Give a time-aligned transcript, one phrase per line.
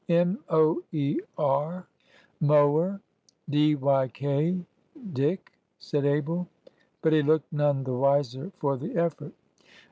[0.09, 1.85] "M O E R,
[2.39, 2.99] mower;
[3.47, 4.59] D Y K,
[5.13, 6.47] dik," said Abel.
[7.03, 9.33] But he looked none the wiser for the effort.